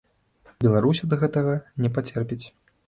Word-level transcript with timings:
Беларусь 0.65 1.03
ад 1.09 1.13
гэтага 1.25 1.53
не 1.85 1.95
пацерпіць. 2.01 2.45